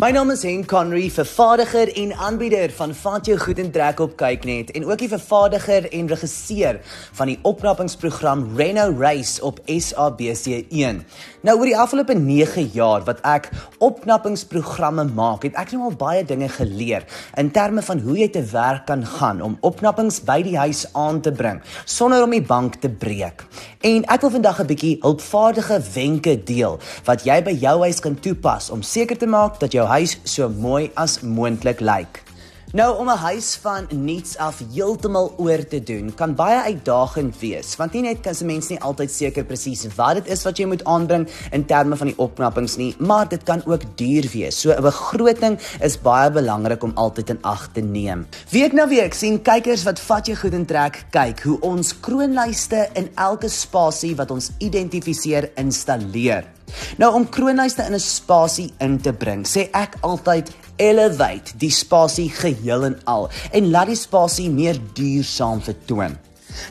[0.00, 4.14] My naam is Henk Conry, vervaardiger en aanbieder van Vat jou goed en trek op
[4.16, 6.78] Kyknet en ook die vervaardiger en regisseur
[7.18, 11.02] van die opknappingsprogram Reno Race op SABC1.
[11.44, 13.50] Nou oor die afgelope 9 jaar wat ek
[13.84, 17.04] opknappingsprogramme maak, het ek nou al baie dinge geleer
[17.36, 21.20] in terme van hoe jy te werk kan gaan om opknappings by die huis aan
[21.20, 23.44] te bring sonder om die bank te breek.
[23.84, 28.16] En ek wil vandag 'n bietjie hulpvaardige wenke deel wat jy by jou huis kan
[28.16, 32.24] toepas om seker te maak dat jou huis so mooi as moontlik lyk.
[32.70, 37.76] Nou om 'n huis van niets af heeltemal oor te doen kan baie uitdagend wees
[37.76, 40.66] want nie net kan se mens nie altyd seker presies wat dit is wat jy
[40.66, 44.60] moet aanbring in terme van die opknappings nie, maar dit kan ook duur wees.
[44.60, 48.26] So 'n begroting is baie belangrik om altyd in ag te neem.
[48.50, 52.88] Week na week sien kykers wat vat jy goed in trek kyk hoe ons kroonlyste
[52.94, 56.59] in elke spasie wat ons identifiseer installeer.
[56.98, 62.30] Nou om kroonlyste in 'n spasie in te bring, sê ek altyd elevate die spasie
[62.30, 66.16] geheel en al en laat die spasie meer duursaam vertoon.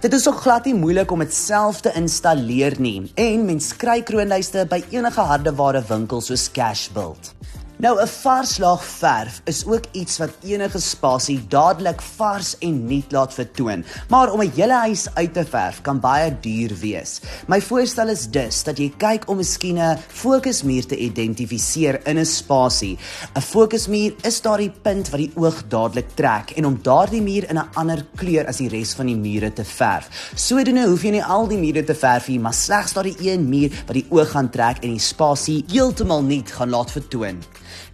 [0.00, 4.00] Dit is ook glad nie moeilik om dit self te installeer nie en mens kry
[4.02, 7.32] kroonlyste by enige hardeware winkel soos Cashbuild.
[7.78, 13.12] Nou 'n vars laag verf is ook iets wat enige spasie dadelik vars en nuut
[13.12, 13.84] laat vertoon.
[14.08, 17.20] Maar om 'n hele huis uit te verf kan baie duur wees.
[17.46, 22.26] My voorstel is dus dat jy kyk om miskien 'n fokusmuur te identifiseer in 'n
[22.26, 22.98] spasie.
[23.34, 27.58] 'n Fokusmuur is daardie punt wat die oog dadelik trek en om daardie muur in
[27.58, 30.32] 'n ander kleur as die res van die mure te verf.
[30.34, 33.70] Sodoende hoef jy nie al die mure te verf nie, maar slegs daardie een muur
[33.86, 37.38] wat die oog gaan trek en die spasie heeltemal nuut gaan laat vertoon.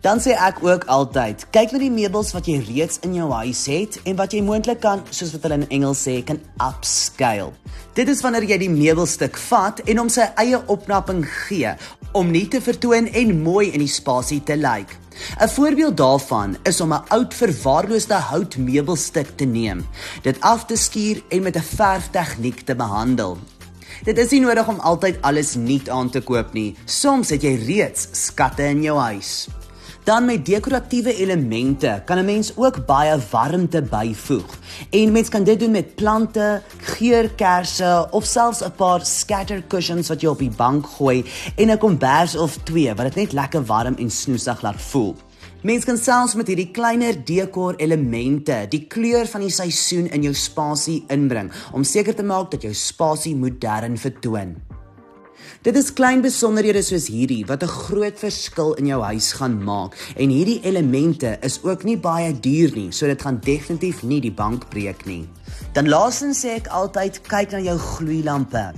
[0.01, 3.67] Dan sê ek ook altyd, kyk na die meubels wat jy reeds in jou huis
[3.67, 7.53] het en wat jy moontlik kan, soos wat hulle in Engels sê, kan upscale.
[7.95, 11.73] Dit is wanneer jy die meubelstuk vat en hom sy eie opknapping gee
[12.15, 14.99] om nie te vertoon en mooi in die spasie te lyk.
[15.41, 19.87] 'n Voorbeeld daarvan is om 'n oud verwaarloosde houtmeubelstuk te neem,
[20.23, 23.39] dit af te skuur en met 'n verftegniek te behandel.
[24.05, 26.77] Dit is nie nodig om altyd alles nuut aan te koop nie.
[26.85, 29.49] Soms het jy reeds skatte in jou huis.
[30.05, 34.59] Dan met dekoratiewe elemente kan 'n mens ook baie warmte byvoeg.
[34.91, 40.21] En mens kan dit doen met plante, geurkersse of selfs 'n paar scatter cushions wat
[40.21, 41.25] jy op die bank gooi
[41.57, 45.17] en 'n kombers of twee wat dit net lekker warm en snoesig laat voel.
[45.63, 50.35] Mens kan selfs met hierdie kleiner dekor elemente die kleur van die seisoen in jou
[50.35, 54.74] spasie inbring om seker te maak dat jou spasie modern vertoon.
[55.65, 59.95] Dit is klein besonderhede soos hierdie wat 'n groot verskil in jou huis gaan maak
[60.21, 64.35] en hierdie elemente is ook nie baie duur nie, so dit gaan definitief nie die
[64.43, 65.27] bank breek nie.
[65.73, 68.75] Dan laasens sê ek altyd kyk na jou gloeilampe.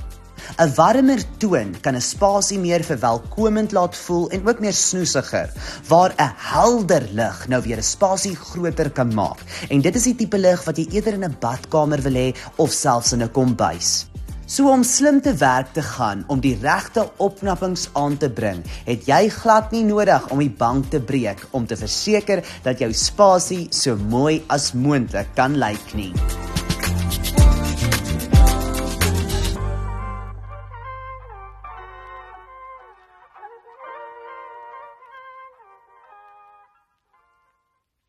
[0.59, 5.51] 'n Warmer toon kan 'n spasie meer verwelkomend laat voel en ook meer snoesiger,
[5.89, 9.43] waar 'n helder lig nou weer 'n spasie groter kan maak.
[9.71, 12.71] En dit is die tipe lig wat jy eerder in 'n badkamer wil hê of
[12.71, 14.07] selfs in 'n kombuis.
[14.47, 19.09] So om slim te werk te gaan om die regte opknappings aan te bring, het
[19.11, 23.65] jy glad nie nodig om die bank te breek om te verseker dat jou spasie
[23.75, 26.13] so mooi as moontlik kan lyk nie.